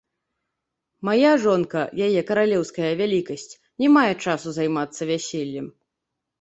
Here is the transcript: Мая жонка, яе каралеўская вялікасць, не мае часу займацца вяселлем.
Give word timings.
Мая 1.09 1.33
жонка, 1.43 1.83
яе 2.07 2.21
каралеўская 2.31 2.91
вялікасць, 3.03 3.53
не 3.85 3.93
мае 3.99 4.09
часу 4.23 4.47
займацца 4.59 5.01
вяселлем. 5.15 5.73